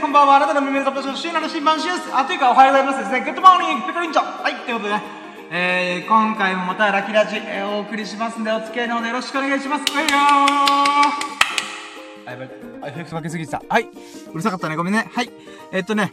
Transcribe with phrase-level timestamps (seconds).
[0.00, 0.36] こんばんは。
[0.36, 2.08] あなたの耳のサポートシーナの新版シです。
[2.16, 3.20] あ、というか、おはようございますですね。
[3.20, 4.22] Good morning、ピコリンチョ。
[4.22, 5.02] はい、ということでね、
[5.50, 9.84] えー、今回もまたラキラジ、えー、お送りしますんで、お付き合いのほどよろしくお願いします。
[9.92, 10.12] はいよー。
[12.28, 12.50] あ、やばい。
[12.80, 13.62] あ、エフェクトかけすぎてた。
[13.68, 13.88] はい。
[14.32, 14.76] うるさかったね。
[14.76, 15.06] ごめんね。
[15.12, 15.30] はい。
[15.70, 16.12] えっとね、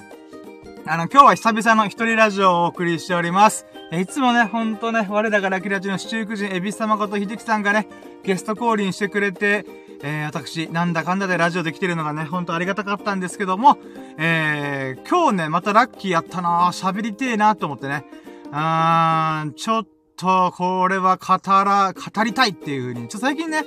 [0.85, 3.65] あの、今日は久々の一人ラジオをお送りしております。
[3.93, 7.87] えいつもね、ほんとね、我らがラキラジの七福神、エビス様こと秀樹さんがね、
[8.23, 9.65] ゲスト降臨してくれて、
[10.03, 13.77] えー、私、なんだかんだでラジオできてるのがね、ほんとありがたかったんですけども、
[14.17, 18.05] えー、今日ね、またラッキーやったな喋りてえなと思ってね、
[18.51, 23.65] あーん、ちょっと、これは語ら、語りたいっていう風に、ちょ、最近ね、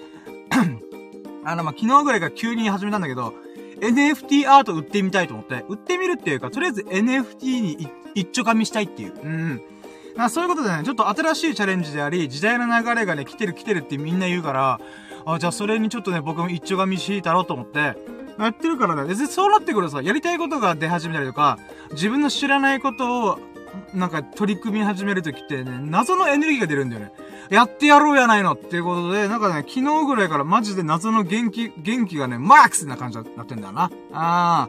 [1.45, 3.34] あの、ま昨日ぐらいから急に始めたんだけど、
[3.81, 9.15] NFT アート売ってみたいと思って、売ってみるっていうか、とりあえず NFT に一丁噛みしたいっていう。
[9.15, 9.62] うん。
[10.17, 14.81] あそういうことでね、ちょっと新しいチャレンジであり、時代の流れがね、来てる来てるってみんな言うから、
[15.24, 17.97] あ、じゃあそれにちょっとね、僕も一丁噛みしたろうと思って、
[18.39, 21.58] やってるからね、別にそうなってくるとさ、やりたいことが出始めたりとか、
[21.92, 23.39] 自分の知らないことを、
[23.95, 27.12] なんか取り組み始めるときってね、謎のエネルギーが出るんだよね。
[27.50, 33.91] やってやろうやないのっていうことで、なんかね、昨日ぐらいからマジで謎の元気、元気がね、マックスな感じになってんだよな。
[34.12, 34.69] あ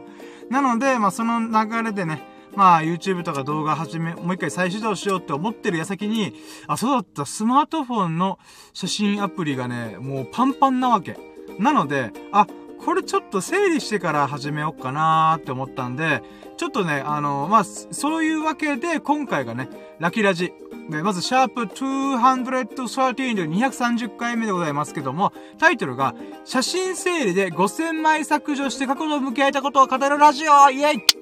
[0.50, 2.22] なので、まあその流れでね、
[2.54, 6.34] まあ YouTube とか動画始め、もう一回再始動しようって思ってる矢先に、
[6.66, 8.38] あ、そうだった、スマートフォンの
[8.72, 11.16] 写真アプリがね、もうパンパンなわけ。
[11.58, 12.46] なので、あ、
[12.84, 16.22] これちょっと整理してから始めようかなーって思ったんで、
[16.56, 20.52] ちょっとね、あの、まあ、そういうわけで、今回がね、ラキラジ。
[20.90, 26.14] で、まず、シャープ213で230回目でございますけども、タイトルが、
[26.44, 31.21] 写真整理で5000枚削除して過去と向き合えたことを語るラジオイェイ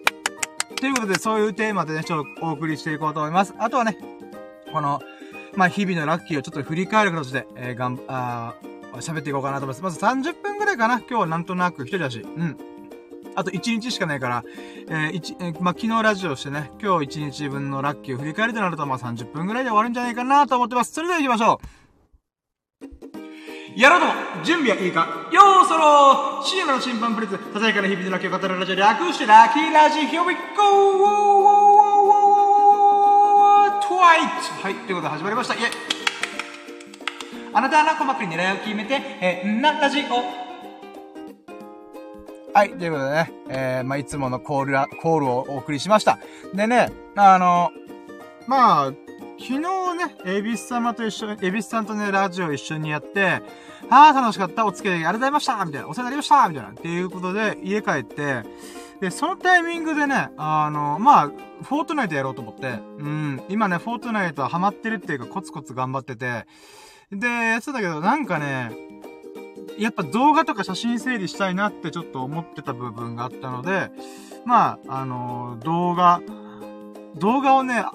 [0.77, 3.55] ということで、そういうテーマでね、ちょっとお送りしていこうと思います。
[3.59, 3.97] あとはね、
[4.73, 5.01] この、
[5.55, 8.55] まあ、日々のラッキーをちょっと振り返る形で、えー、がん、あ
[8.95, 10.01] 喋っていこうかなと思います。
[10.01, 10.99] まず30分くらいかな？
[10.99, 12.21] 今日はなんとなく一人だし。
[12.21, 12.57] うん。
[13.37, 14.45] あと1日しかないから、
[14.89, 20.93] えー、一、えー、まあ、昨日ラジオしてね、今日1日分のラッキーを振り返るとなると、まあ、30分くらいで終わるんじゃないかなと思ってます。
[20.93, 21.61] それでは行きましょ
[23.17, 23.20] う。
[23.77, 24.13] やろうとも
[24.45, 25.29] 準備はいいか。
[25.33, 30.41] よーそろ深夜の審判プレスささやかな日々のラッキーを語るラジオ略してラッキーラジ Here we go!
[33.83, 34.27] トワイト
[34.63, 35.55] はい、ということで始まりました。
[35.55, 35.63] イェ
[37.53, 40.51] あなたの鼓膜に狙いを決めて、えー、な、ラジオ
[42.53, 46.19] はい、ということでね、えー、まあ、いつものコールコールをお送りしました。
[46.55, 47.71] でね、あの、
[48.47, 48.93] まあ、
[49.41, 53.41] 昨日ね、エビス様と一緒に、エビスさんとね、ラジオ一緒にやって、
[53.89, 58.45] ああ、楽しかった、お付き合いありがとうございましたみたいな、お世話になりましたみたいな、っていうことで、家帰って、
[59.01, 66.47] で、そのタイミングでね、あの、まあ、フォートナイトやろうと思って、うん、今ね、フォートナイトはハマってるっていうか、コツコツ頑張ってて、
[67.11, 68.71] で、やってたけど、なんかね、
[69.79, 73.91] やっぱ動画とか写真整理したいなってちょっと思ってた部分があったので、
[74.45, 76.21] まあ、あの、動画、
[77.17, 77.87] 動画をね、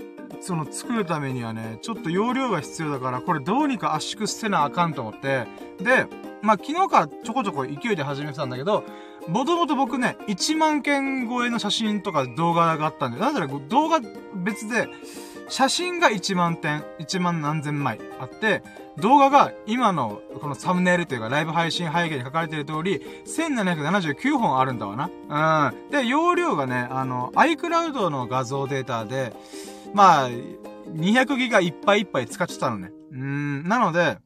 [0.42, 5.46] その作るためにはね、ちょっと容量が必要だから、これどうにか圧縮せなあかんと思って、
[5.80, 6.08] で、
[6.42, 8.84] まあ、昨日からちょこちょこ勢いで始めてたんだけど、
[9.28, 14.00] もともと僕ね、1万件超えの写真とか動画があったんで、なんだろ動画
[14.36, 14.88] 別で、
[15.48, 18.64] 写真が1万点、1万何千枚あって、
[18.98, 25.72] 動画が今のこのサムネイルというかライブ配信背景に書かれている通り、1779本あるんだわな。
[25.72, 25.90] うん。
[25.92, 29.34] で、容量がね、あの、iCloud の画像データで、
[29.96, 32.92] まあ、200ギガいっぱいいっぱい使っちゃったのね。
[33.14, 34.18] うん、なので、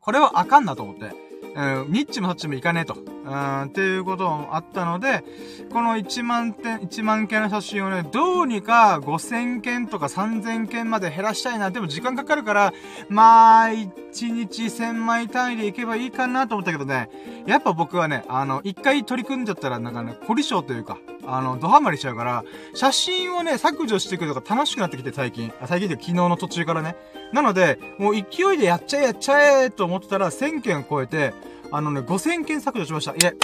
[0.00, 1.12] これはあかんなと思って。
[1.54, 2.94] うん、ニッチもそっちもいかねえと。
[2.94, 5.22] うん、っていうこともあったので、
[5.70, 11.70] この1万点、1万件の写真をね、どうにか5000件とか3000件まで減らしたいな。
[11.70, 12.72] でも時間かかるから、
[13.08, 17.08] まあ、1日1000枚単位でいけばいいかなと思ったけどね、
[17.46, 22.44] やっぱ僕はね、あの、一回取り組んじゃったら、なんかね、凝り性というか、あの、ドハマりしちゃうから、
[22.74, 25.52] 写真をね、削除していくのが楽しくなってきて最近。
[25.60, 26.96] あ最近で昨日の途中からね。
[27.32, 31.32] なので、もう勢いでやっちゃえやっちゃえと思ってたら1000件超えて、
[31.70, 33.12] あのね、5000件削除しました。
[33.12, 33.34] いえ。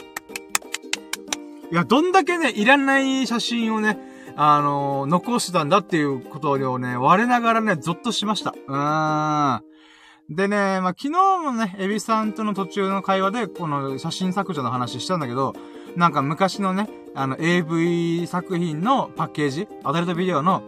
[1.70, 3.98] いや、どんだけね、いらない写真をね、
[4.36, 8.54] あのー、残してたんだっていうことをね、我ながらね、ゾッとしました。
[8.66, 9.62] うーん。
[10.30, 15.54] でね、まあ、昨日もね、エビさんとの途中の会話で、この写真削除の話したんだけど、
[15.98, 20.62] なんか昔のね、あの、AV 作品のパッケージ、アダルトビデオの、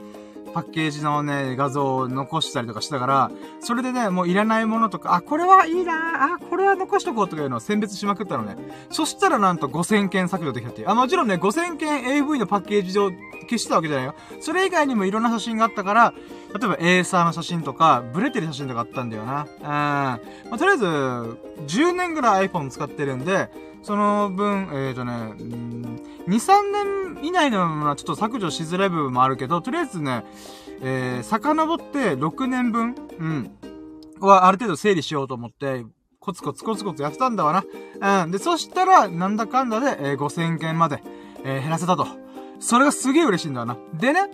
[0.53, 3.31] パッケージのね、画像を残したりとかしたから、
[3.61, 8.57] それでね、もういらないものとか、あ、これはいいなあ、これは残しとこうとかいうのを選別しまくったのね。
[8.91, 10.91] そしたらなんと5000件削除できたっていう。
[10.91, 13.13] あ、もちろんね、5000件 AV のパッケージ上
[13.43, 14.17] 消してたわけじゃないよ。
[14.41, 16.15] それ以外にもいろんな写真があったから、
[16.59, 19.47] 例えばエーサーの写真とか、ブレてる写真とかあったんだよな。
[19.61, 19.63] うん。
[19.63, 23.49] まあ、とりあえず、10年ぐらい iPhone 使ってるんで、
[23.83, 30.25] その分、えっ、ー、とね、うん2、3年以内のものはちょっと削除しづらい部分もあるけど、とりあえずね、
[30.83, 33.51] えー、遡って6年分、うん、
[34.21, 35.85] はある程度整理しようと思って、
[36.21, 37.65] コツコツコツコツやってたんだわ
[38.01, 38.23] な。
[38.23, 38.31] うん。
[38.31, 41.03] で、そしたら、なんだかんだで、えー、5000件まで、
[41.45, 42.07] えー、減らせたと。
[42.59, 43.79] それがすげえ嬉しいんだわな。
[43.95, 44.31] でね、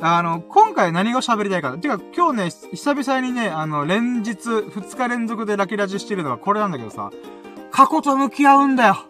[0.00, 1.76] あの、今回何が喋りたいか。
[1.76, 7.10] てか、今日ね、久々にね、あの、連日、2日連続でラキラジしてるのがこれなんだけどさ、
[7.80, 9.06] 過去と向き合うんだよ。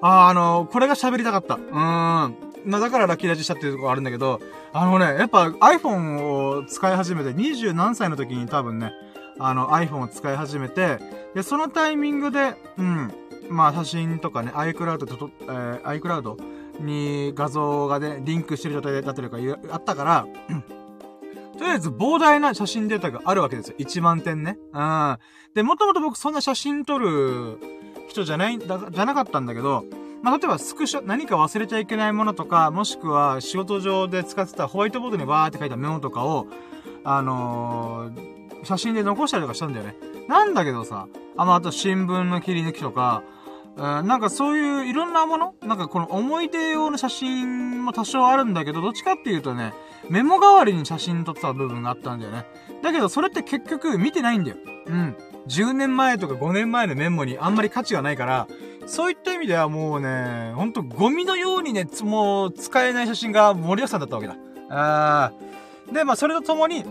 [0.00, 1.56] あ、あの、これが喋りたかった。
[1.56, 2.36] うーん。
[2.64, 4.40] ま、だからラッキーラジしたっていうところあるんだけど、
[4.72, 8.92] あのね、やっぱ iPhone を使い始めて20何歳の時に多分ね、
[9.38, 10.98] あの iPhone を使い始めて、
[11.34, 13.12] で、そのタイミングで、うん、
[13.50, 19.42] まあ写真とかね、iCloud とと、えー、iCloud に画像がね、リンクしてる状態だったりとか
[19.74, 20.26] あったから、
[21.58, 23.76] とりあえず膨大な写真データがあるわけですよ。
[23.78, 24.58] 1万点ね。
[24.72, 25.18] うん。
[25.54, 27.58] で、もともと僕そんな写真撮る
[28.08, 29.84] 人じゃない、だ、じゃなかったんだけど、
[30.22, 36.46] まあ、例えばスクショ、何か忘れちゃいけないものとか、もしくは仕事上で使ってたホワイトボードにバーって書いたメモとかを、
[37.04, 39.94] あのー、写真で残したりとかしたんだよね。
[40.28, 41.06] なんだけどさ、
[41.36, 43.22] あ、まあ、と新聞の切り抜きとか、
[43.76, 49.74] うん、なんかそういういろんなものなんかこの思い出用の写真も多少あるんだけど、どっちかっていうとね、
[50.08, 52.46] メモ代わりに写真撮ってた部分があったんだよね。
[52.82, 54.56] だけどそれって結局見てないんだよ。
[54.86, 55.16] うん。
[55.48, 58.48] 10年前とか5年前のメモにあんまり価値がないから、
[58.86, 64.36] そういった意味ではもうね、ほんとゴミのようにね、もう使えない写真が盛りだくさんだったわけだ。
[64.70, 65.92] あー。
[65.92, 66.84] で、まあそれとともに、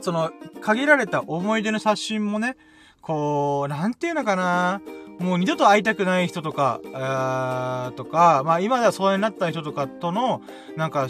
[0.00, 0.30] その、
[0.60, 2.56] 限られた思い出の写真もね、
[3.00, 4.80] こう、なんていうのかな
[5.18, 10.42] もう二度と会いたくない人とか、あとか、まあ今では疎遠になった人とかとの、
[10.76, 11.08] なんか、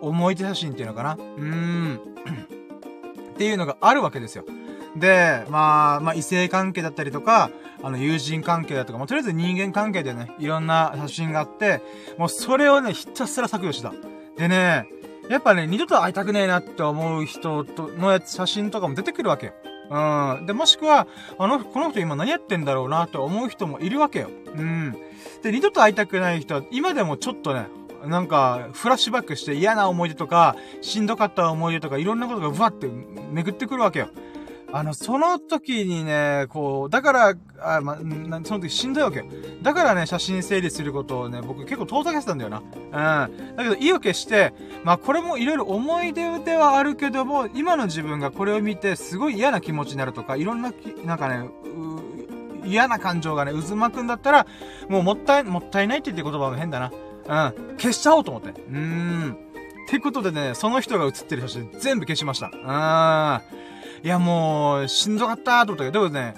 [0.00, 2.00] 思い出写真っていうのかなうーん。
[3.34, 4.44] っていうのがあるわけですよ。
[4.96, 7.50] で、まあ、まあ、異性関係だったりとか、
[7.82, 11.82] あの、友人関係だとか、もうとりあえず人間関係でね、いろんな写真があって、
[12.18, 13.92] もうそれをね、ひたすら削除した。
[14.36, 14.86] でね、
[15.28, 19.52] やっぱね、二度と会いたくねえなって思う人とのやつ、写真とかも出てくるわけよ。
[19.90, 20.46] うん。
[20.46, 21.06] で、もしくは、
[21.38, 24.30] あの、この人今何やってんだろうなって思う人もいるわけよ。
[24.56, 24.96] うん。
[25.42, 27.66] で、二度と会いたくない人は、今でもちょっとね、
[28.04, 32.88] なんか、フラッシュバックして嫌な思い出とか、しんどかった思い出とか、いろんなことがブワって
[33.32, 34.08] 巡ってくるわけよ。
[34.72, 39.24] あの、その時にね、こう、だから、あ、ま、な、その時しんどいわけ。
[39.62, 42.58] だからね、写真整理することをね、僕結構遠ざけてたんだよな。
[42.58, 43.56] うん。
[43.56, 44.52] だけど、意を決して、
[44.84, 50.72] まあ、これもいろいろ思い出ではあるけども、今の自分がこれを見て、すごい嫌な気持ちになるとか、いろんな
[51.04, 51.48] なんかね、
[52.64, 54.46] 嫌な感情がね、渦巻くんだったら、
[54.88, 56.92] もうもったい、もったいないって言って言葉も変だな。
[57.46, 57.76] うん。
[57.76, 58.50] 消しちゃおうと思って。
[58.50, 59.32] うーん。
[59.32, 59.36] っ
[59.88, 62.46] てことでね、その人が写ってる写真全部消しました。
[62.46, 63.69] うーん。
[64.02, 66.34] いや、もう、しんどかったと思ったけど、でもね、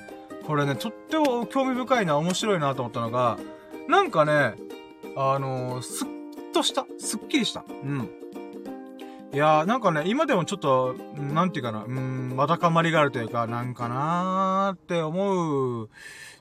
[0.47, 3.39] これね、とっても興味深いな、面白いなと思ったのが、
[3.89, 4.55] なんかね、
[5.17, 6.09] あのー、すっ
[6.53, 6.87] とした。
[6.99, 7.65] すっきりした。
[7.69, 8.11] うん。
[9.33, 15.89] いやー、なんかね、今でもちょっと、なんていうかな、うん、まだかまりがあるというか、なんかなーって思う、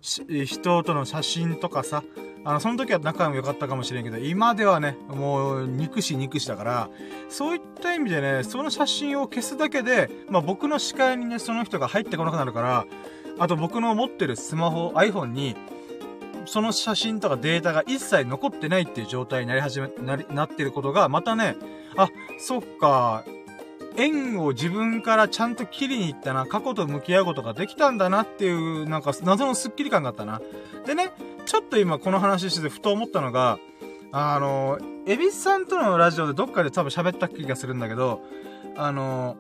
[0.02, 2.04] 人との写真とかさ、
[2.44, 6.90] あの、その時は仲良かったかもしれんけど、今ではね、もう、憎し憎しだから、
[7.30, 12.86] そういった意味でね、その写真を消すだけで、まあ僕の視界にね、その人が入ってこなくなるから、
[13.38, 15.56] あと僕の持ってるスマホ、iPhone に、
[16.46, 21.56] その写真とかデータが一切残ってないっていう状態になり始め、なり、なってることが、またね、
[21.96, 23.24] あ、そっか、
[23.98, 30.42] 縁を自分からちゃんと切りに行ったな、過去と向き合うことができたんだなっていう、なんか謎のスッキリ感があったな。
[30.86, 31.12] でね、
[31.46, 33.60] ちょっと今この話しててふと思ったのが、
[34.12, 38.22] あの、エビスさんとのラジオでどっかで多分喋った気がするんだけど、
[38.76, 39.38] あの、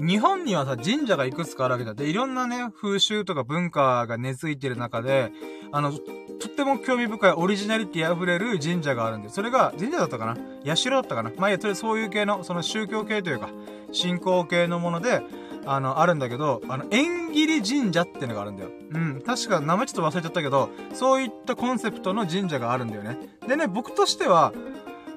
[0.00, 1.94] 日本にはさ、神社がいくつかあるわけだ。
[1.94, 5.30] で、いろんなね、風習とか文化が根付いてる中で、
[5.72, 10.24] あの、とっても興味深いオリジナリティ溢れる神社があるんで、それが、神社だったか
[10.64, 10.74] な？
[10.76, 11.30] 社だったかな？
[11.36, 13.50] まあ、いや、とりあえずそういう系の、その宗教系というか、
[13.92, 15.22] 信仰系のもので、
[15.66, 18.70] あの、あるんだけど、あの、縁切り神社っていうのがあるんだよ。
[18.92, 19.20] うん。
[19.20, 23.18] 確か名前ちょっと忘れちゃったけど、そういったコンセプトの神社があるんだよね。
[23.46, 24.54] でね、僕としては、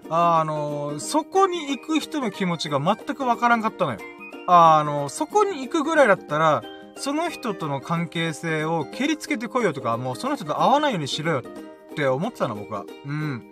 [0.09, 3.99] あの、そこに行く人の気持ちが全くわからんかったのよ。
[4.47, 6.63] あの、そこに行くぐらいだったら、
[6.95, 12.85] その人との関係性を蹴りつけてこいよとか、もうその人と会わないようにしろよって思ってたの、僕は。
[13.05, 13.51] うん。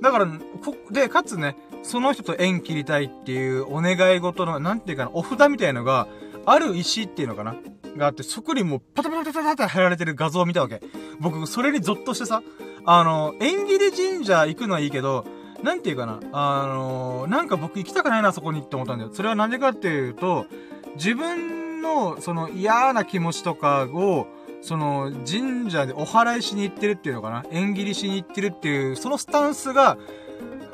[0.00, 6.06] だから、こ、で、かつね、その人と縁切りたいっていうお願い事の、なんていうかな、お札みたいのが、
[6.46, 7.56] ある石っていうのかな？
[7.96, 10.80] があって、そこにもうパタパタパタパタ貼られてる画像を見たわけ。
[11.20, 12.42] 僕、それにゾッとしてさ、
[12.84, 15.26] あの、縁切り神社行くのはいいけど、
[15.62, 19.10] なんていうかな、あのー、なんか僕行きたくないな、そこにって思ったんだよ。
[19.12, 20.46] それはなんでかっていうと、
[20.94, 24.26] 自分の、その嫌な気持ちとかを、
[24.60, 29.98] その、神社でお祓いしに行ってるっていうのかな縁切りしに行ってるっていう、そのスタンスが、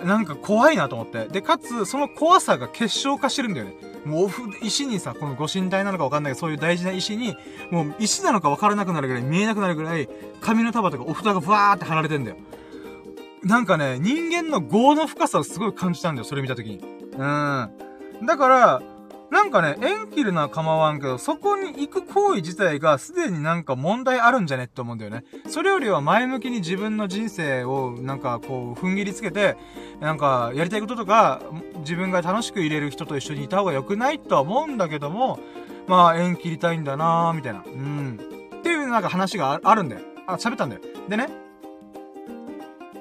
[0.04, 1.28] なんか怖いなと思って。
[1.28, 3.74] で、かつ、その怖さが結晶化してるんだよね。
[4.04, 7.36] もう、石にさ、このご神体なのかわかんないけど、そういう大事な石に、
[7.70, 10.08] もう石なのかわからなくなるぐらい、見えなくなるぐらい、
[10.40, 12.36] 紙の束とかお札がふわーって貼られてんだよ。
[13.44, 16.78] なんかね、人間の業の深さをすごい感じたんだよ、それ見たときに。
[16.78, 17.18] うん。
[18.26, 18.82] だから、
[19.30, 24.64] なんかね、縁切るのは構わんけど、そこに行く行為自体がすでになんか問題あるんじゃね？
[24.64, 25.24] って思うんだよね。
[25.48, 29.56] それよりは前向きに自分の人生をなんかこう、踏ん切りつけて、
[30.00, 31.42] なんかやりたいこととか、
[31.78, 34.20] 自分が楽しく入れる人と一緒にいた方が良くない？
[34.20, 35.40] とは思うんだけども、
[35.88, 37.64] まあ縁切りたいんだなーみたいな。
[37.66, 38.20] うん。
[38.58, 40.02] っていうなんか話があるんだよ。
[40.26, 40.82] あ、喋ったんだよ。
[41.08, 41.28] でね、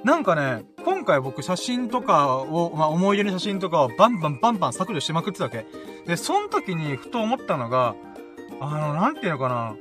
[0.03, 5.65] なんかね、今回僕写真とかを、まあ、思い出の写真とかをバンバンバンバン削除しまくってたわけ。
[6.05, 7.95] で、その時にふと思ったのが、
[8.59, 9.75] あの、なんていうのかな。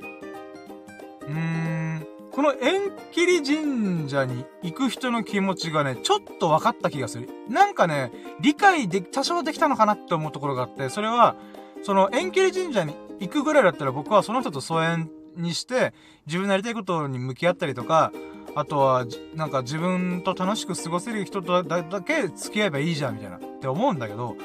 [1.21, 7.29] うーん、この縁切り神社に行く人の気持ちがね、ちょっと分かった気がする。
[7.49, 11.35] なんかね、理解で、多少できたのかなって思うところがあって、それは、
[11.83, 15.93] その縁切り神社に行くぐらいだったら僕はその人と疎遠にして、
[16.25, 18.11] 自分のやりたいことに向き合ったりとか、
[18.55, 24.35] あとは、なんか自分と楽しく過ごせる人とだけ付き合えばいいじゃん、みたいな、って思うんだけど、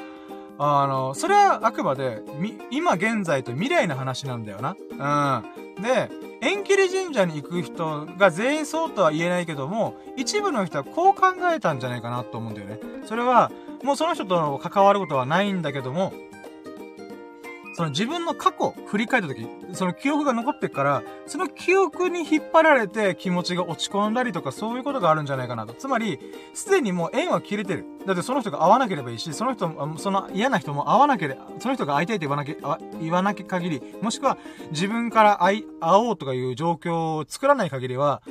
[0.57, 4.75] あの、それはあくまで、み、今現在と未来の話なんだよな。
[5.77, 5.81] うん。
[5.81, 6.09] で、
[6.41, 12.79] 縁切り神社に行く人が全員そうとは言えないけども、一部の人はこう考えたんじゃないかなと思うんだよね。
[13.05, 13.51] それは、
[13.83, 16.13] もうその人と関わることはないんだけども、
[17.79, 25.73] その自分の過去振り返った時、その記憶が残ってっから、その記憶に引っ張られて気持ちが落ち込んだりとかそういうことがあるんじゃないかなと。
[25.73, 26.19] つまり、
[26.53, 27.85] すでにもう縁は切れてる。
[28.05, 34.37] だってその人が会わなければいいし、その人、その嫌な人も会わなければ、その人が会いたいって言わなきゃ、言わなきゃ限り、もしくは
[34.71, 38.21] 自分から会い、会おうとかいう状況を作らない限りは、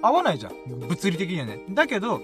[0.00, 0.52] 会わないじゃん。
[0.78, 1.64] 物理的にはね。
[1.70, 2.20] だけど、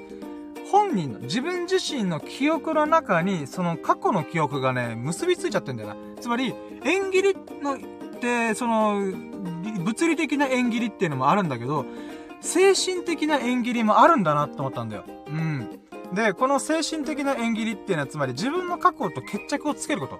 [0.71, 5.97] 本人の、自分自身の記憶の中に、その過去の記憶がね、結びついちゃってんだよな。
[6.21, 7.79] つまり、縁切りの、っ
[8.21, 9.01] て、その、
[9.85, 11.87] 物理的な縁切りっていうのもあるんだけど、
[12.41, 15.05] 精神的な縁切りもあるんだなって思ったんだよ。
[15.29, 15.81] うん。
[16.13, 20.19] で、この精神的な縁切りっていうのは、つまり自分の過去と決着をつけること。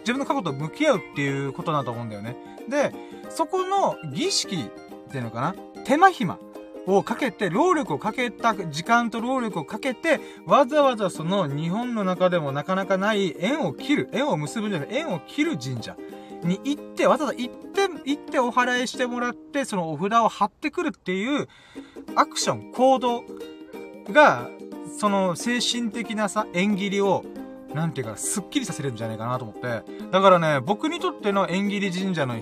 [0.00, 2.36] 自分の過去と向き合うっていうことだと思うんだよね。
[2.68, 2.92] で、
[3.28, 6.38] そこの儀式っていうのかな手間暇。
[6.86, 15.96] をかけて、労力をかけた、時間と労力をかけて、わざわざその日本の中でもなかなかない縁を切る、縁を結ぶんじゃない、縁を切る神社
[16.42, 21.48] に行って、わざわざ行って、行ってお祓いしてもらって、そのお札を貼ってくるっていう
[22.14, 23.24] アクション、行動
[24.10, 24.50] が、
[24.98, 27.24] その精神的なさ、縁切りを
[27.74, 29.82] なんていうか、すっきりさせるんじゃないかなと思って。
[30.10, 32.34] だからね、僕にとっての縁切り神社の、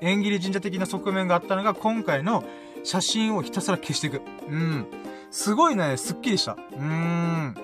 [0.00, 2.42] 縁切り神社的な側面があったのが、今回の
[2.84, 4.22] 写真をひたすら消していく。
[4.48, 4.86] うん。
[5.30, 6.52] すごいね、すっきりした。
[6.52, 7.54] うーん。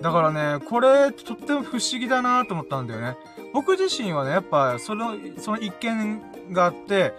[0.00, 3.16] だからね、これ、とっても不思議だなと思ったんだよね。
[3.52, 7.12] 僕自身はね、やっぱ、その、その一見があって、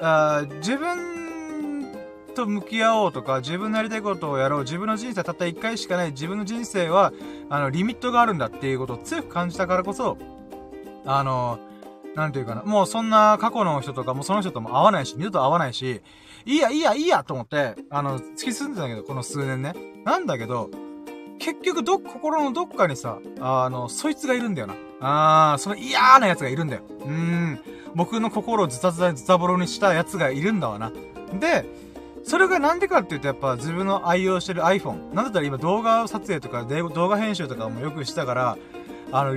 [0.00, 1.94] あ自分
[2.34, 7.12] と向き合おうとか、自分のやりたいことをやろう、自分の人生たった一回しかない、自分の人生は、
[7.48, 10.16] あの、リミットがあるんだっていうことを強く感じたからこそ、
[11.04, 11.58] あの、
[12.14, 16.00] なんていうかな、もうそんな過去の人とかもその人とも会わないし、二度と会わないし、
[16.44, 19.74] いいや、いいや、いいやと思って、あの、突き進んでたけど、この数年ね。
[20.04, 20.70] なんだけど、
[21.38, 24.74] 結局ど、心のどっかにさ、あの、そいつがいるんだよな。
[25.00, 26.82] あー、その嫌な奴がいるんだよ。
[26.88, 27.60] うーん。
[27.94, 30.92] 僕の心をズタズタズタボロにした奴がいるんだわな。
[31.38, 31.64] で、
[32.22, 35.14] それがなんでかって言うとやっぱ自分の愛用してる iPhone。
[35.14, 38.58] なんだったら今動画撮影とか動画編集とかもよくしたから、
[39.12, 39.34] あの、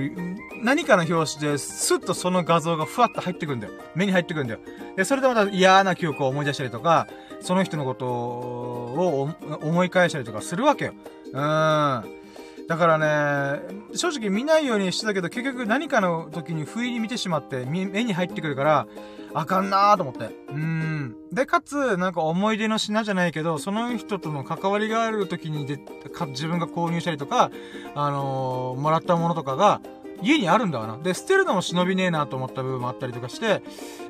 [0.62, 3.72] 何かの表紙で、スッとその画像がふわっと入ってくんだよ。
[3.94, 4.60] 目に入ってくんだよ。
[4.96, 7.08] で、それでまた嫌な記憶を思い出したりとか、
[7.40, 9.30] その人のことを
[9.62, 10.94] 思い返したりとかするわけよ。
[11.32, 12.23] うーん。
[12.68, 13.60] だからね、
[13.94, 18.86] 正直見ないようにしてたけど、結局何かの時に不意に見てしまって、目に入ってくるから、
[19.34, 20.30] あかんなーと思って。
[20.48, 21.16] うん。
[21.32, 27.50] で、かつ、なんか思い出の品じゃないけど、その人との関わりがある時にで、か、自分が購入したりとか、
[27.94, 29.80] あのー、もらったものとかが、
[30.22, 30.98] 家にあるんだわな。
[30.98, 33.62] で、捨てるのも忍びねえなと思った部分もあったりとかして、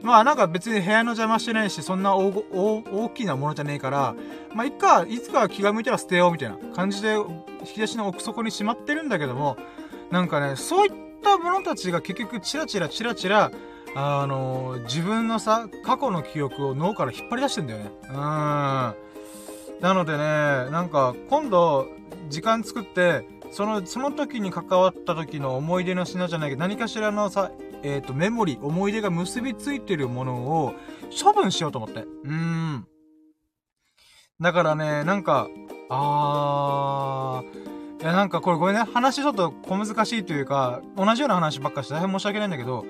[0.03, 4.15] まあなんか別に部屋の邪魔してないし、そんな大、大きなものじゃねえから、
[4.55, 9.57] まあいっか、いつか気が向いたら捨てようみたいな感じで、引き出しの奥底にしまってるんだけども、
[10.11, 10.93] なんかね、そういっ
[11.23, 13.51] たものたちが結局チラチラチラチラ、
[13.97, 17.91] あのー、自分のさ、過去の記憶を脳から引っ張り出してんだよね。
[18.11, 18.15] うん。
[18.15, 18.95] な
[19.83, 20.19] のでね、
[20.71, 21.89] なんか、今度、
[22.29, 27.53] 時間作って、その、その時に関わった時の思い出の品じゃないけど、何かしらのさ、
[27.85, 30.35] えっ、ー、と、メモリ、思い出が結びついてるもの
[30.65, 30.75] を
[31.23, 32.01] 処分しようと思って。
[32.01, 32.87] うーん。
[34.41, 35.49] だからね、なんか、
[35.89, 42.85] あー、いやなんかこれごめんね、話ちょっと小難しいというか、同じような話ばっかして大変申し訳ないんだけど、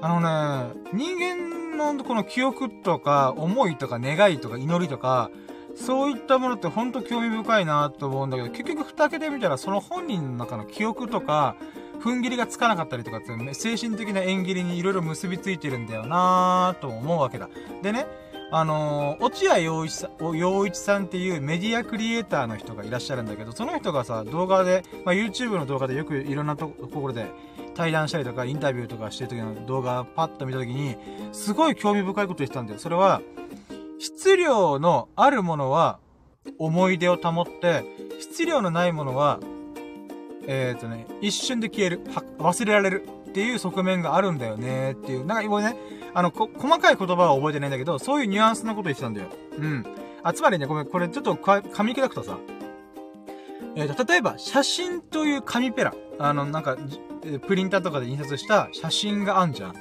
[0.00, 5.30] あのね、人間のこの記憶とか、思いとか願いとか祈りとか、
[5.74, 11.56] そういったものってほんと興味深いなと思うんだけど、結局蓋開けてみたらその本人の中の記憶とか、
[12.00, 17.48] 踏ん切りがつかなかったりとかって、精神的な縁切りにいろいろ結びついてるんだよなと思うわけだ。
[17.82, 18.06] でね、
[18.50, 27.26] あのー、落合陽一さん、陽一さんっていうメディアクリエイターの人がいらっしゃるんだけど、その人がさ、動画で、まあ、YouTube の動画でよくいろんなところで
[27.74, 30.96] 対談したりとか、インタビューとかしてる時の動画パッと見た時に、
[31.32, 32.78] すごい興味深いこと言ってたんだよ。
[32.78, 33.22] それは、
[34.04, 35.98] 質量のあるものは
[36.58, 37.84] 思い出を保って、
[38.20, 39.40] 質量のないものは、
[40.46, 42.00] えっ、ー、とね、一瞬で消える。
[42.38, 43.08] 忘れられる。
[43.28, 45.24] っていう側面があるんだよねっていう。
[45.24, 45.74] なんか今ね、
[46.12, 49.28] あの、細かい言葉は覚えてないんだけど、そういうニュアンスのこと言ってたんだよ。
[49.56, 49.84] うん。
[50.22, 52.38] あ、つまりね、ごめん、これちょっと噛み砕くとさ、
[53.74, 55.94] えっ、ー、と、例えば、写真という紙ペラ。
[56.18, 56.76] あの、なんか、
[57.46, 59.74] プリンターとかで印刷した写真があんじゃん。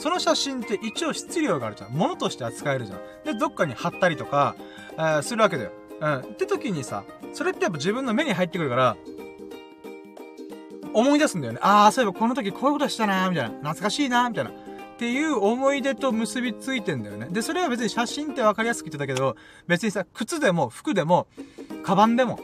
[0.00, 1.90] その写真って一応質量があるじゃん。
[1.92, 2.98] 物として扱えるじゃん。
[3.24, 4.56] で、どっかに貼ったりとか、
[4.96, 5.72] えー、するわけだよ。
[6.00, 6.18] うん。
[6.20, 7.04] って時にさ、
[7.34, 8.96] それってやっぱ自分の目に入ってくるから、
[10.94, 11.58] 思い出すんだよね。
[11.62, 13.50] ああ、そういえばこの時こういうことしたなみたいな。
[13.50, 14.50] 懐かしいなみたいな。
[14.50, 14.54] っ
[14.96, 17.28] ていう思い出と結びついてんだよね。
[17.30, 21.26] で、それは別に写真って分かりやすく言ってたけど、別にさ、靴でも服でも、
[21.82, 22.38] カバンでも、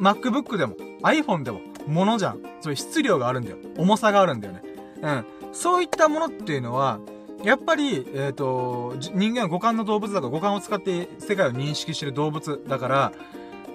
[0.00, 2.40] MacBook でも、iPhone でも、ものじゃん。
[2.60, 3.56] そういう質量があるんだよ。
[3.76, 4.62] 重さがあるんだよね。
[5.02, 5.37] うん。
[5.52, 7.00] そういったものっていうのは、
[7.44, 13.12] やっぱり、えっ、ー、と、人間は五感の動物だから五感を使って世界を認識してる動物だから、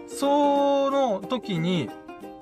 [0.07, 1.89] その時に、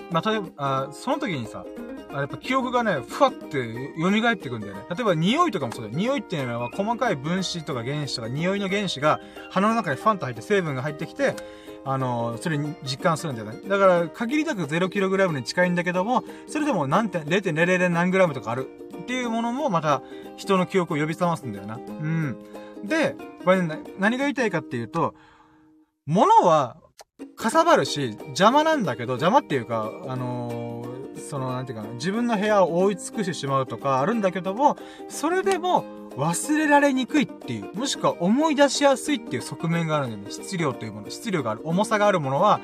[0.09, 1.65] まあ、例えば、あその時にさ、
[2.11, 4.81] やっぱ記憶がね、ふわって蘇ってくんだよね。
[4.89, 5.97] 例えば匂いとかもそうだよ。
[5.97, 11.35] 匂いっていうのは細かい分子とか原子とか匂いの原子が鼻の中にファンと入って成分が入ってきて、
[11.83, 13.61] あのそれに実感するんだよね。
[13.67, 20.01] だから、限りなく 0kg に近いんだけども、それでも何点、0.00何 g とかあるっていうものもまた
[20.37, 21.75] 人の記憶を呼び覚ますんだよな。
[21.75, 22.37] うん。
[22.83, 25.13] で、これ、ね、何が言いたいかっていうと、
[26.05, 26.77] 物は
[27.35, 34.77] かさばるし、邪魔なんだけど、邪魔っていうか、あのー、その、なんていうかな、自分の部屋を覆い尽くしてしまうとかあるんだけども、
[35.09, 35.85] それでも
[36.17, 40.31] 忘れられにくいっていう、もしくは思い出しやすいっていう側面があるんだよね。
[40.31, 42.59] 質量というもの、質量がある、重さがあるものは、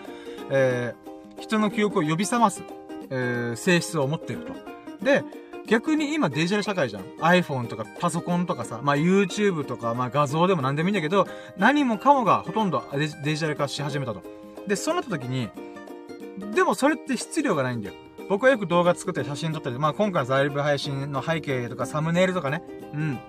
[0.50, 2.64] えー、人の記憶を呼び覚ます、
[3.10, 4.54] えー、性質を持ってると。
[5.06, 5.24] で、
[5.68, 7.04] 逆に今デジタル社会じゃん。
[7.20, 11.28] iPhone とかパソコンとかさ、まあ YouTube とか、まあ画像でも何でもいいんだけど、
[11.58, 12.84] 何もかもがほとんど
[13.24, 14.24] デジタル化し始めたと。
[14.66, 15.50] で、そうなった時に、
[16.56, 17.96] でもそれって質量がないんだよ。
[18.30, 23.20] 僕はよく動画作ったり写真撮ったり、まあ今回のライブ配信の背景とかサムネイルとかね、うん。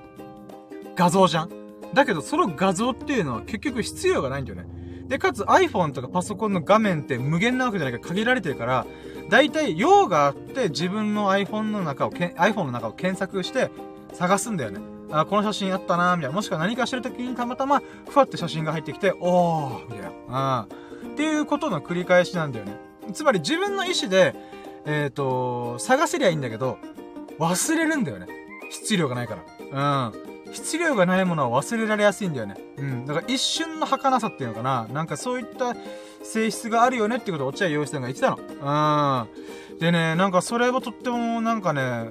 [0.95, 1.51] 画像じゃん。
[1.93, 4.67] だけどその画像っていうのは結局質量がないんだよね。
[5.09, 8.87] で、かつ iPhone とかパソコンの画面って無限なわけじゃないから限られてるから、
[9.29, 13.71] だいたい用があって自分の iPhone の中を、iPhone の中を検索して
[14.13, 14.81] 探すんだよね。
[15.11, 16.35] あ、この写真あったなみたいな。
[16.35, 20.67] もしくは何かしてる時にたまたま、ふわって写真が入ってきて、おーみたいな。
[21.03, 21.13] うん。
[21.13, 22.77] っていうことの繰り返しなんだよね。
[23.13, 24.35] つまり自分の意思で、
[24.85, 26.79] えっ、ー、と、探せりゃいいんだけど、
[27.39, 28.27] 忘れるんだよね。
[28.71, 29.37] 質量がないか
[29.73, 30.09] ら。
[30.09, 30.53] うん。
[30.53, 32.57] 質量がないものは忘れられやすいんだよね。
[32.77, 33.07] うん。
[33.07, 34.87] だから一瞬の儚さっていうのかな。
[34.93, 35.75] なんかそういった
[36.23, 39.27] 性質があるよねってことを落合陽一さんが言ってたの。
[39.27, 39.79] うん。
[39.79, 42.11] でね、なんかそれもとってもなんかね、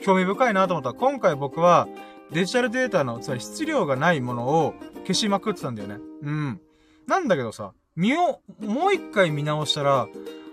[0.00, 1.88] 興味深いなと思った、今回僕は
[2.32, 5.98] デジタルデータの、つまり質量がないものを消しまくってたんだよね。
[6.22, 6.60] うん。
[7.06, 10.08] なんだけどさ、身を、もう一回見直したら、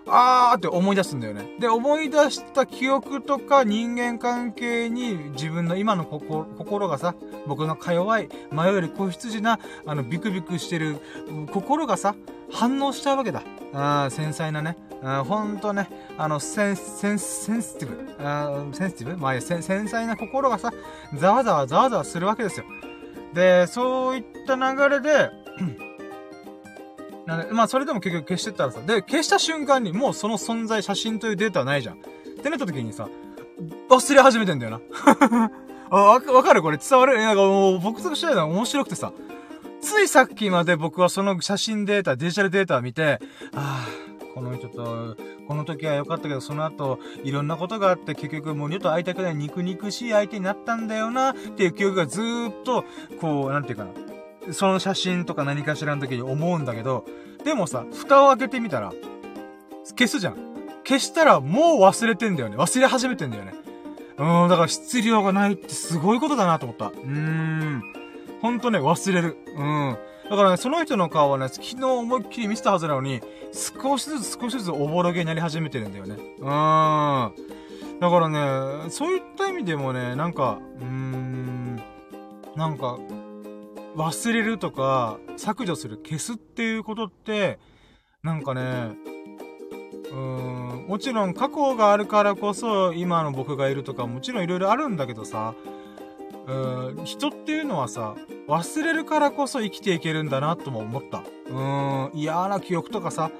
[0.06, 1.58] あーって思い出すんだよね。
[1.60, 7.16] で、思い出した記憶とか人間関係に自分の今の心がさ、
[7.48, 10.98] 僕のか弱い、迷える子羊な、あの、ビクビクしてる
[11.52, 12.16] 心がさ、
[12.52, 13.42] 反応しちゃうわけだ。
[13.74, 14.78] あ繊細なね。
[15.04, 18.24] あほんとね、あの、セン、セン、センシティブ。
[18.24, 19.18] あセンシティブ？
[19.18, 20.72] まあ、繊細な心がさ、
[21.16, 22.66] ざわざわざわざわするわけですよ。
[23.34, 25.30] で、そういった流れで、
[27.26, 31.96] なんで、まあそれでも結局消してったらさ、で、消した瞬間にもうその存在、写真というデータはないじゃん。
[31.96, 32.00] っ
[32.44, 33.08] てなった時にさ、
[33.90, 34.82] 忘れ始めてんだよな。
[35.90, 37.18] あ、わかるこれ伝わる？
[37.18, 39.14] なんかもう僕としては面白くてさ、
[39.82, 43.20] ついさっきまで僕はその写真データ、デジタルデータを見て、
[43.54, 45.16] ああ、この人と、
[45.48, 52.84] この時は良かったけど、その後、いろんなことがあって、結局もう二度と会いたくない肉肉しい相手になったんだよな、っていう記憶がずーっと、
[53.22, 53.92] こう、なんていうかな。
[54.52, 57.06] その写真とか何かしらの時に思うんだけど、
[57.44, 58.92] でもさ、蓋を開けてみたら、
[59.96, 60.54] 消すじゃん。
[60.86, 62.58] 消したらもう忘れてんだよね。
[62.58, 63.54] 忘れ始めてんだよね。
[64.18, 66.88] うん、だから質量がないってすごいことだなと思った。
[66.88, 67.84] うーん。
[68.42, 69.38] ほんとね、忘れる。
[69.56, 69.98] うん。
[70.30, 76.16] だからね、その人の顔はね、昨日思いっきり見せたはずなのに、少しずつ少しずつおぼろげになり始めてるんだよね。
[76.40, 77.34] うーん。
[78.00, 81.82] だからね、そういった意味でもね、なんか、うーん、
[82.56, 82.98] なんか、
[83.96, 87.60] 忘れるとか、削除する、消すっていうことって、
[88.24, 88.96] なんかね、
[90.12, 95.56] うーん、もちろん過去があるからこそ今の僕がいるとかもちろんいろいろあるんだけどさ、
[96.48, 98.16] うーん、人っていうのはさ、
[98.48, 101.20] 忘れるからこそ生きていけるんだなとも思った。
[101.20, 103.32] うーん、嫌な記憶とかさ、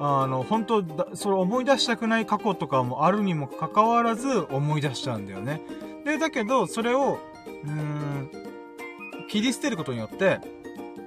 [0.00, 5.62] あの、本当だ、それ思い出したくない過去とかもあるにもかかわらず思い出しちゃうんだよね。
[6.04, 7.18] で、だけど、それを、
[7.64, 8.11] うーん、
[9.32, 10.40] 切り捨てることによって、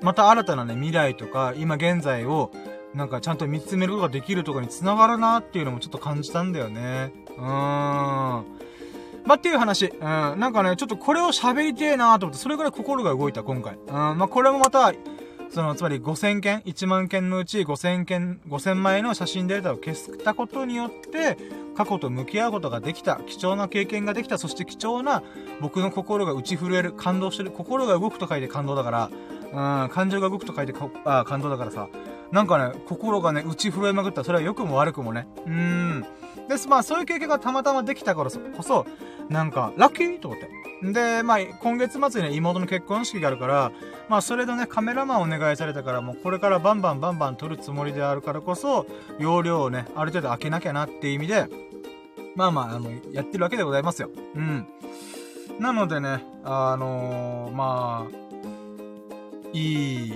[0.02, 2.52] また新たなね、未来とか、今現在を、
[2.96, 7.12] なんかちゃんと見つめることができるとかに繋がるなっていうのもちょっと感じたんだよね。
[7.38, 7.46] うーん。
[7.46, 8.44] ま
[9.30, 9.88] あ、っていう話。
[9.88, 10.00] うん。
[10.02, 13.76] なんかね、ちょっとこれを喋りてえなと思って、それぐらい心が動いた、今回。
[13.76, 13.94] うん。
[13.94, 14.92] まあ、これもまた、
[15.50, 21.38] その、つまり5000件、1万件のうち5000件、5000枚の写真データを消したことによって、
[21.76, 25.24] 過去と向き合うことができた、貴重な経験ができた、そして貴重な
[25.62, 29.10] 僕の心が打ち震える、感動してる、心が動くと書いて感動だから、
[29.84, 30.74] うん、感情が動くと書いて
[31.06, 31.88] あ感動だからさ、
[32.32, 34.24] なんかね、心がね、打ち震えまくった。
[34.24, 35.28] それは良くも悪くもね。
[35.46, 36.06] うーん。
[36.50, 38.86] です、まあそういう経験がたまたまできたからこそ、
[39.30, 40.65] なんか、ラッキーと思って。
[40.82, 43.72] で、まあ、今月末にね、妹の結婚式があるから、
[44.10, 48.86] まあ、それでね、カメラマンお願いされたから、もうこれからバンバンバンバン撮るつもりであるからこそ、
[49.20, 51.48] 容量をね、ある程度開けなきゃなっていう意味で、
[52.36, 54.10] まあまあ、あの、やってるわけでございますよ。
[54.36, 54.68] うん。
[55.60, 58.26] なのでね、あのー、まあ、
[59.54, 60.14] いい、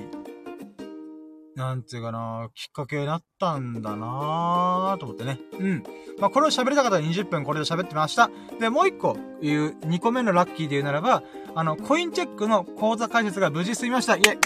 [1.59, 5.41] なんていうかな、きっかけになったんだなと思ってね。
[5.59, 5.83] うん。
[6.17, 8.31] まあ、これを喋りたかったら20分これで喋ってました。
[8.61, 11.21] で、もう一個言う、2個目のラッキーで言うならば、
[11.55, 14.15] あの、コインチェックの口座開設が無事済みました。
[14.15, 14.39] イェイ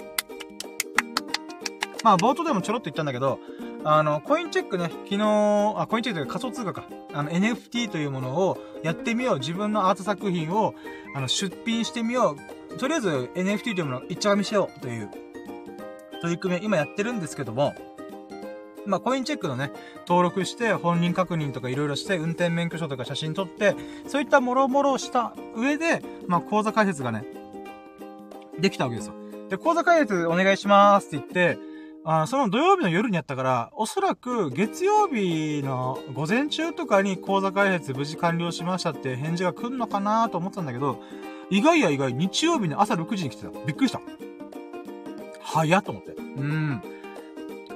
[2.04, 3.40] まあ、冒頭でもちょろっと言ったんだけど、
[3.84, 6.86] あの、コインチェックね、昨日、あ、コインチェックというか仮想通貨か。
[7.14, 9.40] あの、NFT というものをやってみよう。
[9.40, 10.74] 自分のアート作品を、
[11.16, 12.36] あの、出品してみよ
[12.72, 12.78] う。
[12.80, 15.12] とりあえず NFT というものを一丁みしようという
[16.24, 17.76] 取り組み今やってるんですけども、
[18.86, 19.72] まあ、コインチェックのね、
[20.08, 23.76] 登録して、本人確認とかいろいろして、運転免許証とか写真撮って、
[24.08, 27.26] そういったもろもろをした上で、まあ、口座開設がね、
[28.58, 29.14] できたわけですよ。
[29.50, 31.60] で、口座開設お願いしますって言って、
[32.06, 41.02] あその土曜日の夜にやったから、おそらく月曜日の午前中とかに口座開設無事完了しましたって返事が来るのかなと思ったんだけど、
[41.50, 43.50] 意外や意外、日曜日の朝6時に来てた。
[43.66, 44.00] びっくりした。
[45.44, 46.12] 早っと思って。
[46.12, 46.82] うん。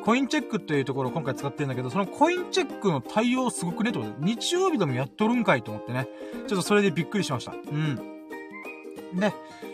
[0.03, 6.08] コインチェックっていうところを今回使ってるんだけど、そのコインチェックの対応すごくねと思って、日曜日でもやっとるんかいと思ってね。
[6.47, 7.51] ちょっとそれでびっくりしました。
[7.51, 7.95] うん。
[9.15, 9.34] で、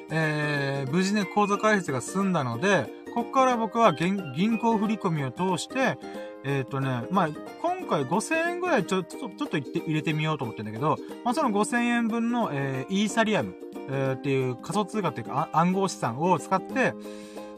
[0.10, 4.18] えー、無事ね、口座開設が済んだので、こっから僕は銀
[4.58, 5.98] 行振込を通して、
[6.44, 7.30] えっ、ー、とね、まあ、
[7.62, 13.56] 今回5000円ぐらいちょ、ちょ、ちょっと入れてみようと思ってんだけど、まあ、その5000円分の、えー、イーサリアム、
[13.90, 16.94] えー、っていう仮想通貨っていうか暗号資産を使って、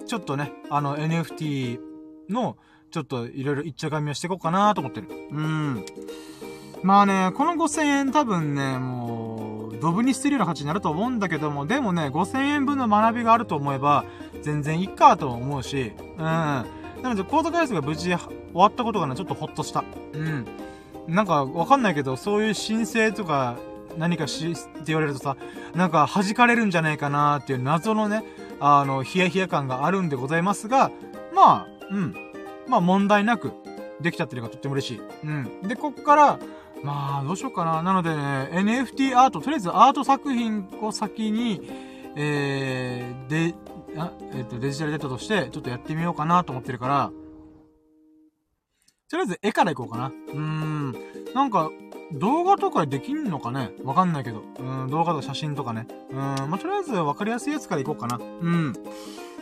[0.06, 1.80] ちょっとね、あの NFT
[2.30, 2.58] の、
[2.92, 5.08] ちょっといろいろ一丁紙をしていこうかなと思ってる。
[5.32, 5.86] うん。
[6.84, 14.06] まあね、この5000円多分ね、もう、ドブに捨てるような価値になると思うんだけども、でもね、5000円分の学びがあると思えば、
[14.42, 16.24] 全然いっかと思うし、うん。
[16.24, 16.66] な
[17.04, 18.20] ので、コード開発が無事終
[18.54, 19.84] わったことがね、ちょっとほっとした。
[20.14, 20.46] うん。
[21.08, 23.58] なんか、わかんないけど、そういう申請とか、
[23.98, 25.38] 何かし、って言われるとさ、
[25.74, 28.24] なんか弾かれるんじゃないかなっていう謎のね、
[28.60, 30.92] あの、ヒヤヒヤ感があるんでございますが、
[31.34, 32.16] まあ、うん。
[32.68, 33.52] まあ問題なく
[34.02, 35.02] できちゃってるのがとっても嬉しい。
[35.24, 35.62] うん。
[35.68, 36.40] で、こっから、
[36.84, 37.82] まあ、どうしようかな。
[37.82, 41.62] なのでね、NFT アート、とりあえずアート作品を先に、
[42.16, 43.56] えー、で、
[43.98, 47.12] あえっ、ー、と、デジタルデータとして、ちょっとやってみようかなと思ってるから、
[49.10, 50.08] とりあえず絵からいこうかな。
[50.08, 50.96] うーん。
[51.36, 51.70] なんか、
[52.14, 53.72] 動画とかできんのかね？
[53.84, 54.44] わかんないけど。
[54.60, 55.88] うん、動画とか写真とかね。
[56.10, 58.18] うん、まあ、とりあえずわかりやすいやつからいこうかな。
[58.18, 58.74] うん。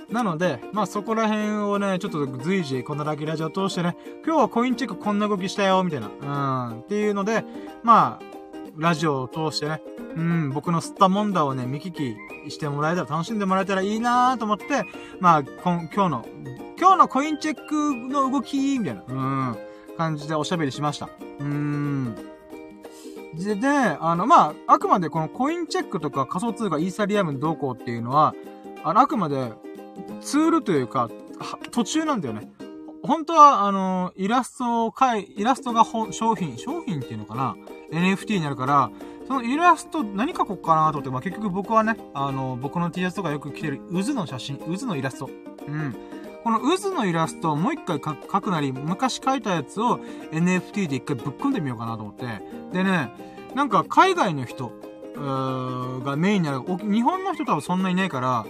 [0.09, 3.95] なので、まあ、そこら辺をね、ちょっと随時、このラッキラジオを通してね、
[4.25, 6.71] 今日はコインチェックこんな動きしたよ、みたいな。
[6.71, 7.45] うん、っていうので、
[7.83, 8.32] まあ、
[8.77, 9.81] ラジオを通してね、
[10.15, 14.65] うん、僕の吸ったもんだをね、見聞きしてもらえたら、楽しんでもらえたらいいなと思って、
[15.19, 16.25] まあ、今日の、
[16.79, 19.13] 今日のコインチェックの動き、みたいな、う
[19.53, 19.57] ん、
[19.97, 21.09] 感じでおしゃべりしました。
[21.39, 22.15] うーん。
[23.35, 28.33] で、で、あの、まあ、あくまでこのコインチェックとか仮想通貨イーサリアムどうこうっていうのは、
[28.83, 29.51] あの、あくまで
[30.21, 31.09] ツールというか、
[31.71, 32.49] 途中なんだよね。
[33.05, 37.55] 本当は、あの、イラストを描い、イラストが商品、商品っていうのかな
[37.91, 38.91] ?NFT になるから、
[39.27, 45.29] そのイラスト何描こうかなと思って、まあ、結局僕はね、あの、僕の T シャツとかよく着てる渦の写真、渦のイラスト。
[45.67, 45.95] うん。
[46.43, 49.99] この渦のイラストをもう一回描くなり、昔描いたやつを
[50.31, 52.25] NFT で一回ぶっ込んでみようかなと思って。
[52.71, 53.11] でね、
[53.53, 54.71] なんか海外の人、
[55.15, 56.61] がメインになる。
[56.65, 58.45] 日本の人多分そんないないから、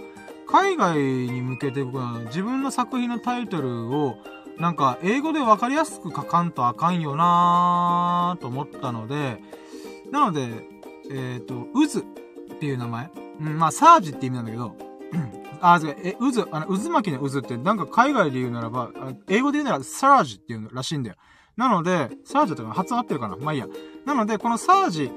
[0.46, 4.16] 海外に向けて僕は自分の作品のタイトルを
[4.58, 9.38] なんか英語で分かりやすく書かんとあかんよなーと思ったので、
[10.10, 10.66] なので、
[11.10, 12.00] えっ、ー、と、渦
[12.54, 13.10] っていう名前。
[13.40, 14.76] うん、まあ、サージって意味なんだけど、
[15.60, 18.90] あ、違う、え、渦、あの、渦巻きの渦って、なんか海外で言うならば、
[19.28, 21.16] 英語で言うならサージっていうらしいんだよ。
[21.56, 23.66] なので、サージとか発音合ってるかなまあいいや。
[24.04, 25.10] なので、このサージ、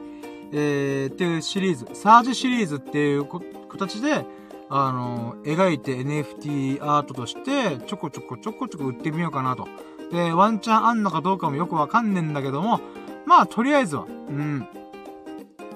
[0.54, 3.26] えー、っていうシリーズ、サージシリーズっていう
[3.70, 4.26] 形で、
[4.70, 9.68] あの、描いて NFT アートとして、ちょこちょこちょこちょこ売ってみようかなと。
[10.12, 12.80] で、ワンチャンあんのかどうかもよくわかんねえんだけども、
[13.26, 14.68] まあ、とりあえずは、うん。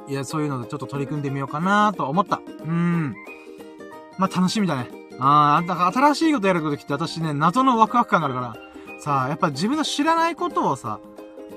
[0.07, 2.41] いや、そういうのでちょっと取り組んでみようかなと思った。
[2.65, 3.15] うん。
[4.17, 4.89] まあ、楽しみだね。
[5.19, 8.55] ああ、だか新しいことやることきって私ね、謎のワクワク感があるから、
[8.99, 10.99] さあ、やっぱ自分の知らないことをさ、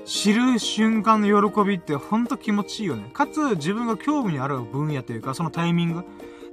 [0.05, 3.09] 知る瞬間の喜びってほんと気持ちいいよね。
[3.13, 6.03] かつ、自分が興味にある分野というか、そのタイミング。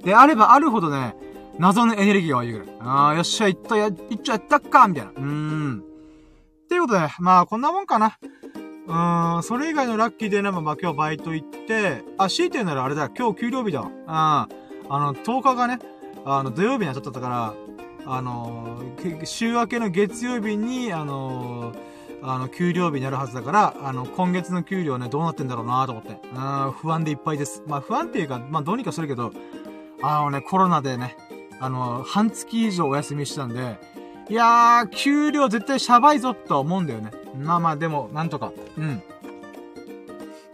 [0.03, 1.15] であればあるほどね、
[1.57, 2.67] 謎のエネルギーが湧いてくる。
[2.79, 5.11] ああ、よっしゃ、行った、や、行っちゃったっか、みたいな。
[5.11, 5.79] うーん。
[5.79, 8.17] っていうことで、まあ、こんなもんかな。
[8.87, 13.87] うーん、それ以外のラッキーでね、まあ今日バイト行って、あ、強いて言うならあれだ、今日給料日だわ。
[13.87, 14.03] うん。
[14.05, 14.47] あ
[14.89, 15.79] の、10日がね、
[16.25, 17.53] あの、土曜日になっちゃったから、
[18.05, 18.81] あの
[19.23, 21.93] 週明けの月曜日に、あのー
[22.25, 26.21] あの、給料日になるはずだから、あの、今月の給料ね、どうなってんだろうなと思って。
[26.33, 27.61] うん、不安でいっぱいです。
[27.67, 29.33] まあ、不安っていうか、まあ、どうにかするけど、
[30.05, 31.15] あのね、コロナでね、
[31.61, 33.79] あの、半月以上お休みしたんで、
[34.29, 37.11] いやー、給料絶対シャバいぞと思うんだよね。
[37.39, 38.51] まあまあ、でも、なんとか。
[38.77, 39.01] うん。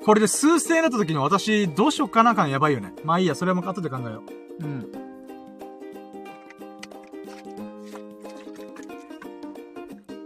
[0.06, 2.94] これで数千円だった時に私、どうしよっかな感やばいよね。
[3.04, 4.24] まあいいや、それも後で考えよ
[4.60, 4.64] う。
[4.64, 4.92] うん。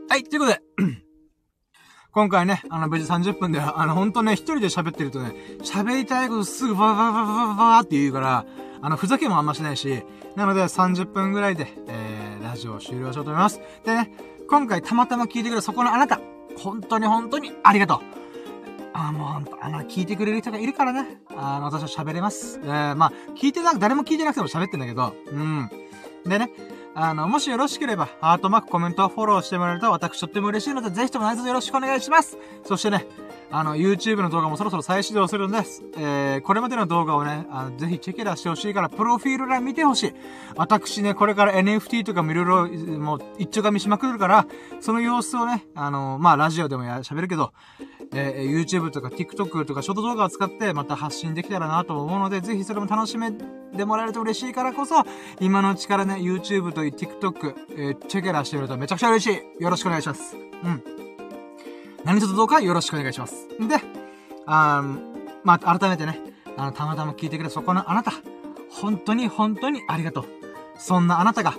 [0.10, 0.62] はい、ということで、
[2.12, 5.34] 今回ね、あの、無事30分で、あの、ほんとね、一人で喋ってるとね、
[5.64, 8.46] 喋りたいことすぐバーバーバーバーバーって言うから、
[8.84, 10.04] あの、ふざけもあんましないし、
[10.36, 13.62] なので30分ぐらいで、えー、ラジオを終了しようと思います。
[13.86, 14.12] でね、
[14.50, 16.20] 今回たまたま聞いてくれるそこのあなた、
[16.58, 18.00] 本当に本当にありがとう。
[18.94, 22.60] あもうほんと、あの、聞いてくれる人がいるからね、あの、私は喋れます。
[22.62, 25.70] えー、まあ、聞いてなく、誰も聞いてなくても喋ってんだけど、うん。
[26.26, 26.52] でね、
[26.94, 32.38] あの、もしよろしければ、ハートマーク、コメント、フォローしてもらえると私とっても嬉しいので、ぜひとも内臓よろしくお願いします。
[32.66, 33.08] そしてね、
[33.56, 35.84] あの、YouTube の動画もそろそろ再始動するんです。
[35.96, 40.14] えー、これまでの動画をね、あのぜひチェケラしてほしいから、プロフィール欄見てほしい。
[40.56, 44.48] 私ね、これから NFT とかもいろいろ、もう、一丁噛みしまくるから、
[44.82, 47.54] その様子をね、あの、まあ、ラジオでも、喋るけど、
[48.12, 55.04] えー、YouTube とか TikTok とかショート動画を使ってまた発信できたらなと思うので、ぜひそれも楽しめてもらえると嬉しいからこそ、
[55.40, 59.64] 今のうちからね、YouTube と TikTok、えー、チェケラしてみるとめちゃくちゃ嬉しい。
[59.64, 60.36] よろしくお願いします。
[60.36, 61.13] うん。
[62.04, 63.48] 何卒どうかよろしくお願いします。
[63.60, 63.78] で、
[64.46, 64.84] あ
[65.44, 66.20] まあ、改めてね、
[66.58, 68.12] あの、たまたま聞いてくれそこのあなた、
[68.70, 70.26] 本当に本当にありがとう。
[70.78, 71.54] そんなあなたが、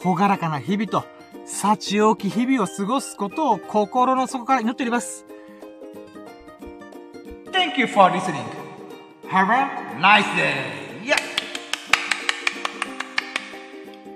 [0.00, 1.04] ほがらかな日々と、
[1.44, 5.26] 幸多き日々を過ごすことを心の底から祈っております。
[7.52, 8.44] Thank you for listening.
[9.28, 9.68] Have a
[10.00, 10.84] nice day.
[11.04, 11.16] Yeah.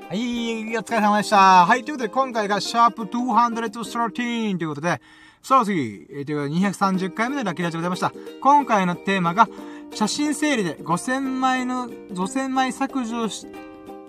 [0.09, 1.67] はい、お疲れ様でした。
[1.67, 5.03] はい、ということで今回がシャープ213ということで、
[5.49, 8.39] さあ次、えー、という230回目のラッキーラジオでございました。
[8.43, 9.49] 今回のテーマが、
[9.95, 13.47] 写真整理で5000枚の、5000枚削除し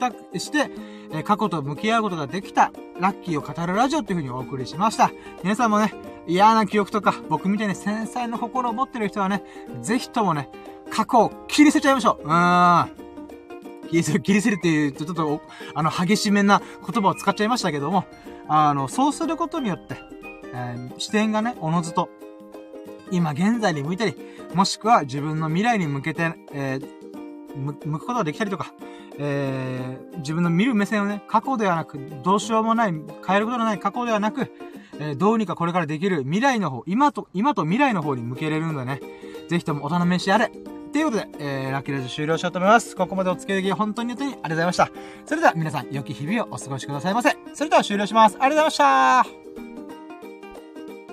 [0.02, 0.70] た、して、
[1.14, 5.12] え、過去と向き合うことができた、ラッキーを語るラジオっていう風にお送りしました。
[5.42, 5.94] 皆さんもね、
[6.28, 9.42] 嫌な記憶とか、僕みたいに繊細な心を持ってる人はね、
[9.82, 10.50] ぜひともね、
[10.92, 12.28] 過去を切り捨てちゃいましょう。
[12.28, 12.90] うーん。
[13.90, 15.42] 切り捨てる、切り捨てるっていうと、ちょっと、
[15.74, 18.04] あの、激しめな言葉を使っちゃいましたけども、
[18.50, 19.96] あの、そうすることによって、
[20.54, 22.10] えー、視点がね、おのずと、
[23.12, 24.16] 今現在に向いたり、
[24.54, 26.98] もしくは自分の未来に向けて、えー、
[27.58, 28.74] 向くことができたりとか、
[29.18, 34.52] えー、自分の見る目線をね、過去ではなく、どうしようもない、変えることのない過去ではなく、
[35.00, 39.02] えー、どうにかこれからできる未来の方、今と、今と未来の方に向けれるんでね、
[39.50, 40.52] ぜひともお頼みしあれ。
[40.92, 42.96] ということで、えー、ラッキーラジオ終了しようと思います。
[42.96, 44.90] ここまでお付き合いでき本当に本当にありがとうございました。
[45.26, 47.38] それでは皆さん、良き日々をお過ごしくださいませ。
[47.54, 48.38] それでは終了します。
[48.40, 48.88] ありがとうござい
[49.20, 49.39] ました。